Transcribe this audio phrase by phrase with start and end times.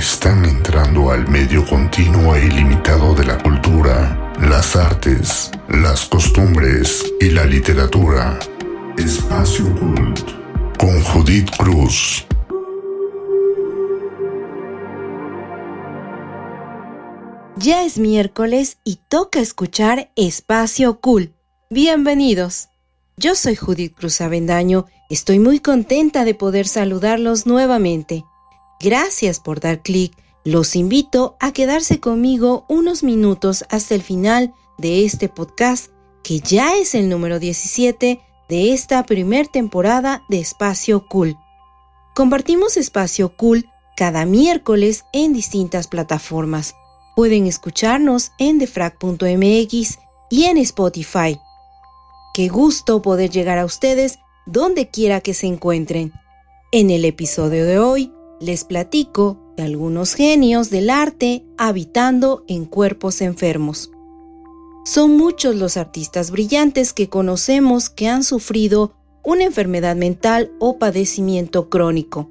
[0.00, 7.28] están entrando al medio continuo e ilimitado de la cultura, las artes, las costumbres y
[7.28, 8.38] la literatura.
[8.96, 10.20] Espacio Cult
[10.78, 12.26] con Judith Cruz.
[17.56, 21.34] Ya es miércoles y toca escuchar Espacio Cool.
[21.68, 22.70] Bienvenidos.
[23.18, 24.86] Yo soy Judith Cruz Avendaño.
[25.10, 28.24] Estoy muy contenta de poder saludarlos nuevamente.
[28.80, 30.16] Gracias por dar clic.
[30.42, 35.90] Los invito a quedarse conmigo unos minutos hasta el final de este podcast,
[36.22, 41.36] que ya es el número 17 de esta primer temporada de Espacio Cool.
[42.14, 46.74] Compartimos Espacio Cool cada miércoles en distintas plataformas.
[47.14, 49.98] Pueden escucharnos en defrag.mx
[50.30, 51.38] y en Spotify.
[52.32, 56.14] Qué gusto poder llegar a ustedes donde quiera que se encuentren.
[56.72, 63.20] En el episodio de hoy les platico de algunos genios del arte habitando en cuerpos
[63.20, 63.90] enfermos.
[64.84, 71.68] Son muchos los artistas brillantes que conocemos que han sufrido una enfermedad mental o padecimiento
[71.68, 72.30] crónico.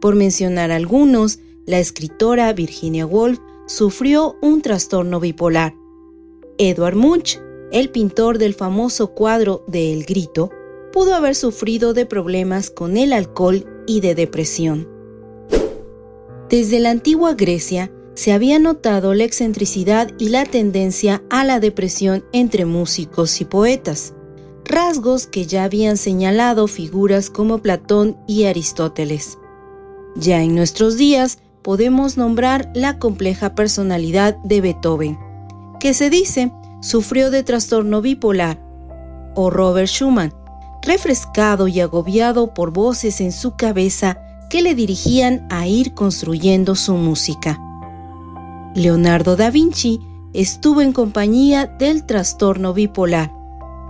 [0.00, 5.74] Por mencionar algunos, la escritora Virginia Woolf sufrió un trastorno bipolar.
[6.58, 7.38] Edward Munch,
[7.70, 10.50] el pintor del famoso cuadro de El Grito,
[10.92, 14.91] pudo haber sufrido de problemas con el alcohol y de depresión.
[16.52, 22.26] Desde la antigua Grecia se había notado la excentricidad y la tendencia a la depresión
[22.34, 24.12] entre músicos y poetas,
[24.66, 29.38] rasgos que ya habían señalado figuras como Platón y Aristóteles.
[30.14, 35.18] Ya en nuestros días podemos nombrar la compleja personalidad de Beethoven,
[35.80, 38.62] que se dice sufrió de trastorno bipolar,
[39.34, 40.34] o Robert Schumann,
[40.82, 44.18] refrescado y agobiado por voces en su cabeza
[44.50, 47.60] que le dirigían a ir construyendo su música.
[48.74, 50.00] Leonardo da Vinci
[50.32, 53.32] estuvo en compañía del trastorno bipolar,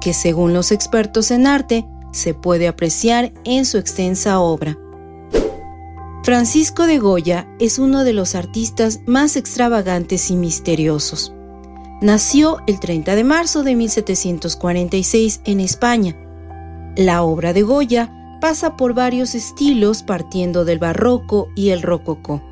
[0.00, 4.78] que según los expertos en arte se puede apreciar en su extensa obra.
[6.22, 11.32] Francisco de Goya es uno de los artistas más extravagantes y misteriosos.
[12.00, 16.16] Nació el 30 de marzo de 1746 en España.
[16.96, 22.42] La obra de Goya pasa por varios estilos partiendo del barroco y el rococó.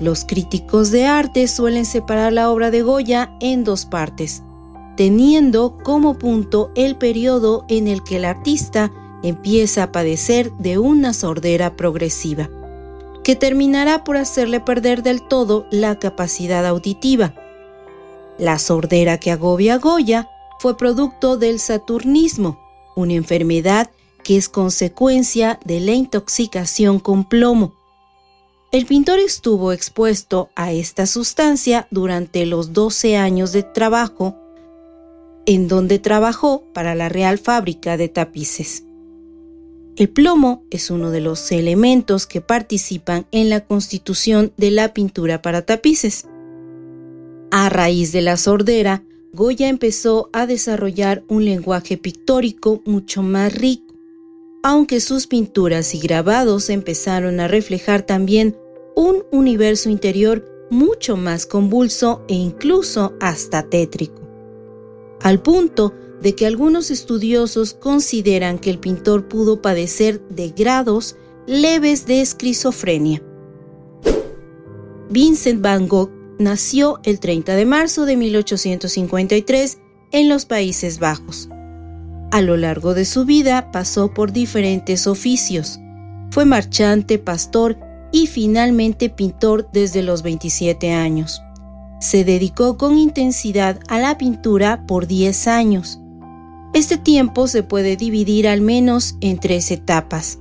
[0.00, 4.42] Los críticos de arte suelen separar la obra de Goya en dos partes,
[4.96, 11.12] teniendo como punto el periodo en el que el artista empieza a padecer de una
[11.12, 12.50] sordera progresiva,
[13.24, 17.34] que terminará por hacerle perder del todo la capacidad auditiva.
[18.38, 20.28] La sordera que agobia a Goya
[20.58, 22.58] fue producto del saturnismo,
[22.94, 23.90] una enfermedad
[24.26, 27.76] que es consecuencia de la intoxicación con plomo.
[28.72, 34.36] El pintor estuvo expuesto a esta sustancia durante los 12 años de trabajo
[35.46, 38.82] en donde trabajó para la Real Fábrica de Tapices.
[39.94, 45.40] El plomo es uno de los elementos que participan en la constitución de la pintura
[45.40, 46.26] para tapices.
[47.52, 53.85] A raíz de la sordera, Goya empezó a desarrollar un lenguaje pictórico mucho más rico
[54.66, 58.58] aunque sus pinturas y grabados empezaron a reflejar también
[58.96, 64.20] un universo interior mucho más convulso e incluso hasta tétrico,
[65.22, 71.14] al punto de que algunos estudiosos consideran que el pintor pudo padecer de grados
[71.46, 73.22] leves de esquizofrenia.
[75.08, 76.10] Vincent van Gogh
[76.40, 79.78] nació el 30 de marzo de 1853
[80.10, 81.50] en los Países Bajos.
[82.36, 85.80] A lo largo de su vida pasó por diferentes oficios.
[86.28, 87.78] Fue marchante, pastor
[88.12, 91.40] y finalmente pintor desde los 27 años.
[91.98, 95.98] Se dedicó con intensidad a la pintura por 10 años.
[96.74, 100.38] Este tiempo se puede dividir al menos en tres etapas.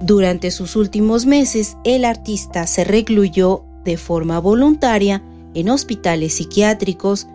[0.00, 5.22] Durante sus últimos meses, el artista se recluyó de forma voluntaria
[5.52, 7.26] en hospitales psiquiátricos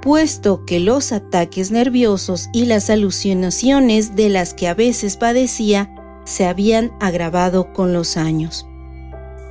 [0.00, 6.46] puesto que los ataques nerviosos y las alucinaciones de las que a veces padecía se
[6.46, 8.66] habían agravado con los años.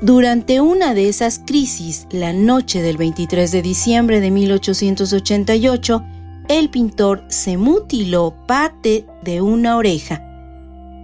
[0.01, 6.03] Durante una de esas crisis, la noche del 23 de diciembre de 1888,
[6.49, 10.23] el pintor se mutiló parte de una oreja.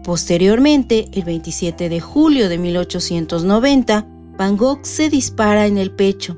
[0.04, 4.08] Posteriormente, el 27 de julio de 1890,
[4.38, 6.38] Van Gogh se dispara en el pecho.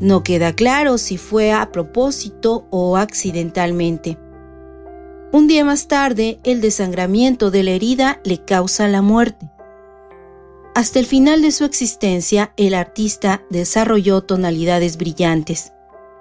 [0.00, 4.18] No queda claro si fue a propósito o accidentalmente.
[5.32, 9.50] Un día más tarde, el desangramiento de la herida le causa la muerte.
[10.74, 15.72] Hasta el final de su existencia, el artista desarrolló tonalidades brillantes.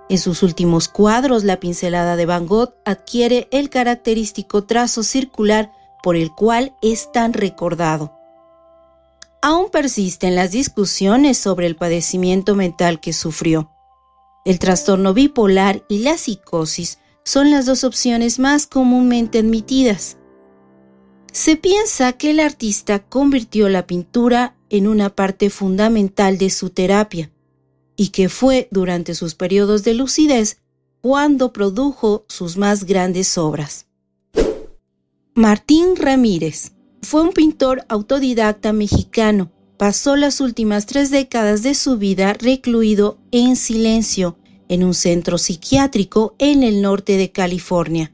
[0.08, 5.72] En sus últimos cuadros, la pincelada de Van Gogh adquiere el característico trazo circular
[6.02, 8.15] por el cual es tan recordado.
[9.48, 13.70] Aún persisten las discusiones sobre el padecimiento mental que sufrió.
[14.44, 20.18] El trastorno bipolar y la psicosis son las dos opciones más comúnmente admitidas.
[21.32, 27.32] Se piensa que el artista convirtió la pintura en una parte fundamental de su terapia
[27.96, 30.58] y que fue durante sus periodos de lucidez
[31.02, 33.86] cuando produjo sus más grandes obras.
[35.36, 36.72] Martín Ramírez
[37.06, 39.52] fue un pintor autodidacta mexicano.
[39.78, 44.38] Pasó las últimas tres décadas de su vida recluido en silencio
[44.70, 48.12] en un centro psiquiátrico en el norte de California.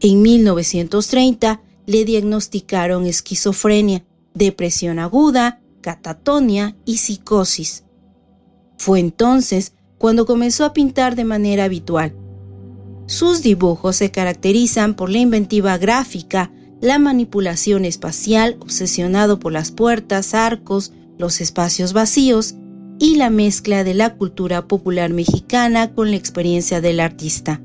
[0.00, 7.84] En 1930 le diagnosticaron esquizofrenia, depresión aguda, catatonia y psicosis.
[8.78, 12.16] Fue entonces cuando comenzó a pintar de manera habitual.
[13.06, 16.50] Sus dibujos se caracterizan por la inventiva gráfica,
[16.82, 22.56] la manipulación espacial, obsesionado por las puertas, arcos, los espacios vacíos
[22.98, 27.62] y la mezcla de la cultura popular mexicana con la experiencia del artista.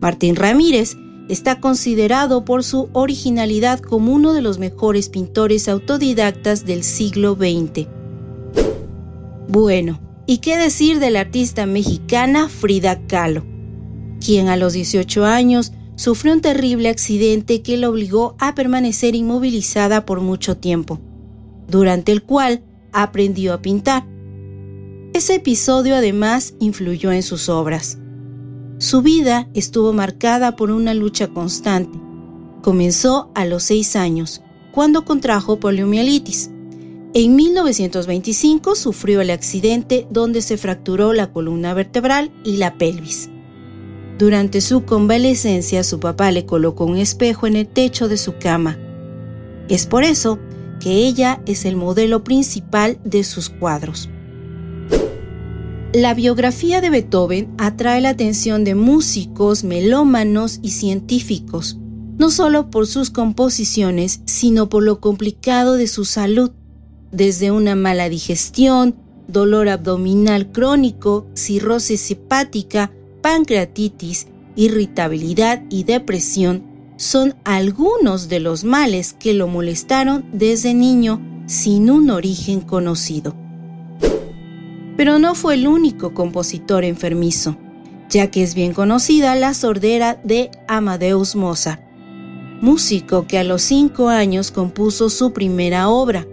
[0.00, 0.96] Martín Ramírez
[1.28, 7.86] está considerado por su originalidad como uno de los mejores pintores autodidactas del siglo XX.
[9.48, 13.44] Bueno, ¿y qué decir de la artista mexicana Frida Kahlo?
[14.24, 20.04] quien a los 18 años sufrió un terrible accidente que la obligó a permanecer inmovilizada
[20.04, 21.00] por mucho tiempo,
[21.68, 22.62] durante el cual
[22.92, 24.06] aprendió a pintar.
[25.12, 27.98] Ese episodio además influyó en sus obras.
[28.78, 31.98] Su vida estuvo marcada por una lucha constante.
[32.62, 34.42] Comenzó a los seis años,
[34.72, 36.50] cuando contrajo poliomielitis.
[37.14, 43.30] En 1925 sufrió el accidente donde se fracturó la columna vertebral y la pelvis.
[44.18, 48.78] Durante su convalecencia su papá le colocó un espejo en el techo de su cama.
[49.68, 50.38] Es por eso
[50.78, 54.08] que ella es el modelo principal de sus cuadros.
[55.92, 61.78] La biografía de Beethoven atrae la atención de músicos, melómanos y científicos,
[62.18, 66.50] no solo por sus composiciones, sino por lo complicado de su salud,
[67.12, 68.96] desde una mala digestión,
[69.28, 72.92] dolor abdominal crónico, cirrosis hepática,
[73.24, 76.62] pancreatitis, irritabilidad y depresión
[76.98, 83.34] son algunos de los males que lo molestaron desde niño sin un origen conocido.
[84.98, 87.56] Pero no fue el único compositor enfermizo,
[88.10, 91.80] ya que es bien conocida la sordera de Amadeus Mozart,
[92.60, 96.26] músico que a los cinco años compuso su primera obra,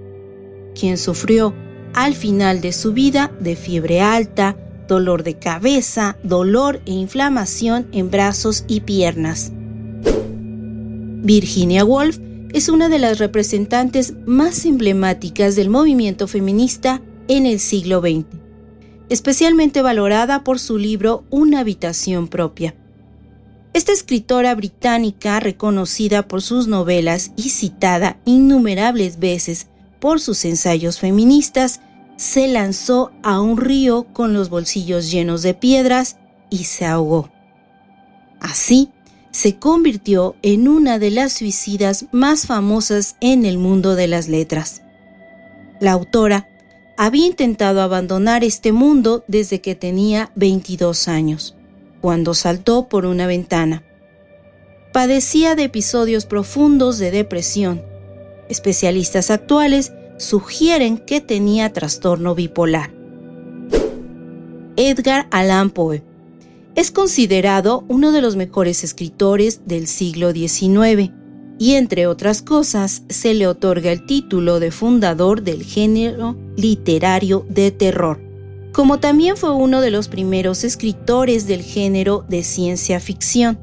[0.78, 1.54] quien sufrió
[1.94, 8.12] al final de su vida de fiebre alta, dolor de cabeza, dolor e inflamación en
[8.12, 9.52] brazos y piernas.
[11.24, 12.20] Virginia Woolf
[12.54, 18.42] es una de las representantes más emblemáticas del movimiento feminista en el siglo XX
[19.12, 22.76] especialmente valorada por su libro Una habitación propia.
[23.74, 29.68] Esta escritora británica, reconocida por sus novelas y citada innumerables veces
[30.00, 31.82] por sus ensayos feministas,
[32.22, 36.18] se lanzó a un río con los bolsillos llenos de piedras
[36.52, 37.32] y se ahogó.
[38.40, 38.92] Así,
[39.32, 44.84] se convirtió en una de las suicidas más famosas en el mundo de las letras.
[45.80, 46.48] La autora
[46.96, 51.56] había intentado abandonar este mundo desde que tenía 22 años,
[52.02, 53.84] cuando saltó por una ventana.
[54.94, 57.82] Padecía de episodios profundos de depresión.
[58.48, 62.94] Especialistas actuales sugieren que tenía trastorno bipolar.
[64.76, 66.04] Edgar Allan Poe
[66.76, 71.12] es considerado uno de los mejores escritores del siglo XIX
[71.58, 77.72] y entre otras cosas se le otorga el título de fundador del género literario de
[77.72, 78.22] terror,
[78.72, 83.60] como también fue uno de los primeros escritores del género de ciencia ficción.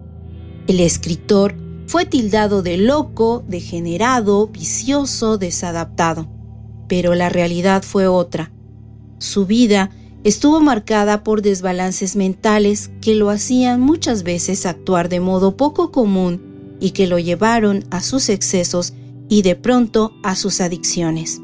[0.66, 1.54] El escritor
[1.86, 6.28] fue tildado de loco, degenerado, vicioso, desadaptado,
[6.88, 8.50] pero la realidad fue otra.
[9.18, 9.90] Su vida
[10.24, 16.76] estuvo marcada por desbalances mentales que lo hacían muchas veces actuar de modo poco común
[16.80, 18.94] y que lo llevaron a sus excesos
[19.28, 21.40] y de pronto a sus adicciones.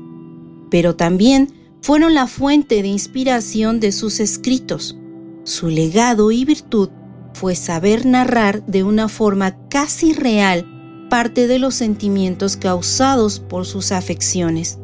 [0.70, 4.96] Pero también fueron la fuente de inspiración de sus escritos.
[5.44, 6.88] Su legado y virtud
[7.34, 10.66] fue saber narrar de una forma casi real
[11.10, 14.78] parte de los sentimientos causados por sus afecciones.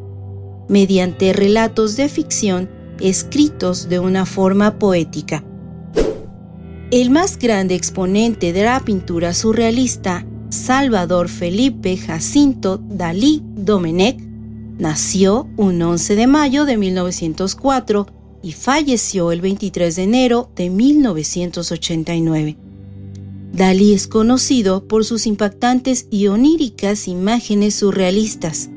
[0.71, 5.45] Mediante relatos de ficción escritos de una forma poética.
[6.93, 14.21] El más grande exponente de la pintura surrealista, Salvador Felipe Jacinto Dalí Domenech,
[14.79, 18.07] nació un 11 de mayo de 1904
[18.43, 22.57] y falleció el 23 de enero de 1989.
[23.53, 28.70] Dalí es conocido por sus impactantes y oníricas imágenes surrealistas.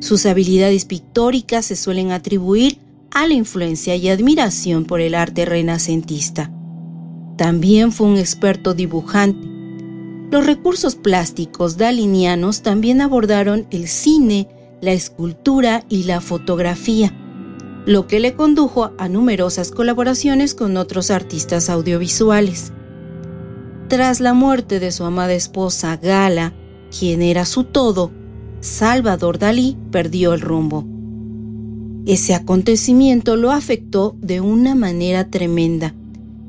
[0.00, 2.78] Sus habilidades pictóricas se suelen atribuir
[3.10, 6.50] a la influencia y admiración por el arte renacentista.
[7.36, 9.46] También fue un experto dibujante.
[10.30, 14.48] Los recursos plásticos dalinianos también abordaron el cine,
[14.80, 17.12] la escultura y la fotografía,
[17.84, 22.72] lo que le condujo a numerosas colaboraciones con otros artistas audiovisuales.
[23.88, 26.54] Tras la muerte de su amada esposa Gala,
[26.96, 28.12] quien era su todo,
[28.60, 30.84] Salvador Dalí perdió el rumbo.
[32.06, 35.94] Ese acontecimiento lo afectó de una manera tremenda.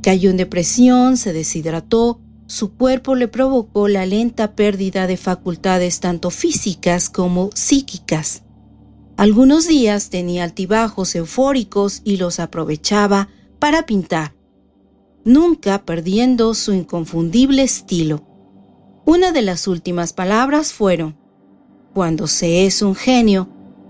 [0.01, 6.31] Cayó en depresión, se deshidrató, su cuerpo le provocó la lenta pérdida de facultades tanto
[6.31, 8.43] físicas como psíquicas.
[9.15, 14.33] Algunos días tenía altibajos eufóricos y los aprovechaba para pintar,
[15.23, 18.25] nunca perdiendo su inconfundible estilo.
[19.05, 21.20] Una de las últimas palabras fueron,
[21.93, 23.47] cuando se es un genio,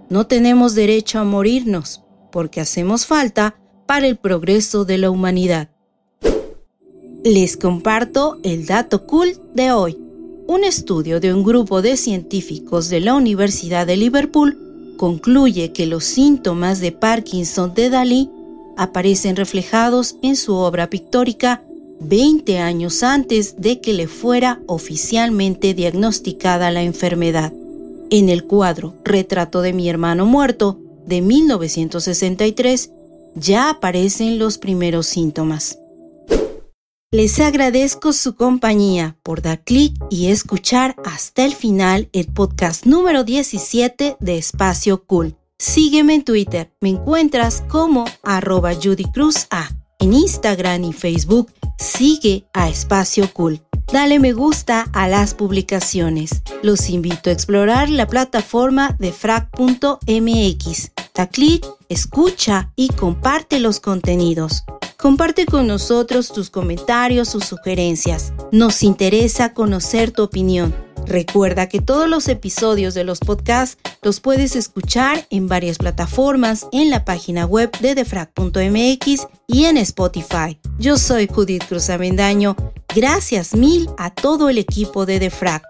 [0.09, 3.55] no tenemos derecho a morirnos, porque hacemos falta
[3.85, 5.69] para el progreso de la humanidad.
[7.23, 9.97] Les comparto el dato cool de hoy.
[10.47, 16.03] Un estudio de un grupo de científicos de la Universidad de Liverpool concluye que los
[16.03, 18.29] síntomas de Parkinson de Dalí
[18.77, 21.63] aparecen reflejados en su obra pictórica
[21.99, 27.53] 20 años antes de que le fuera oficialmente diagnosticada la enfermedad.
[28.13, 32.91] En el cuadro Retrato de mi hermano muerto de 1963
[33.35, 35.79] ya aparecen los primeros síntomas.
[37.09, 43.23] Les agradezco su compañía por dar clic y escuchar hasta el final el podcast número
[43.23, 45.37] 17 de Espacio Cool.
[45.57, 49.69] Sígueme en Twitter, me encuentras como arroba Judy Cruz A.
[49.99, 53.61] En Instagram y Facebook sigue a Espacio Cool.
[53.91, 56.41] Dale me gusta a las publicaciones.
[56.63, 60.91] Los invito a explorar la plataforma de frac.mx.
[61.13, 64.63] Da clic, escucha y comparte los contenidos.
[64.97, 68.33] Comparte con nosotros tus comentarios o sugerencias.
[68.51, 70.90] Nos interesa conocer tu opinión.
[71.05, 76.89] Recuerda que todos los episodios de los podcasts los puedes escuchar en varias plataformas en
[76.89, 80.59] la página web de defrag.mx y en Spotify.
[80.79, 82.55] Yo soy Judith Cruz Avendaño.
[82.95, 85.63] Gracias mil a todo el equipo de Defrag.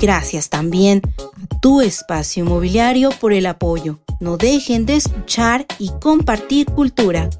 [0.00, 3.98] Gracias también a tu espacio inmobiliario por el apoyo.
[4.20, 7.30] No dejen de escuchar y compartir cultura.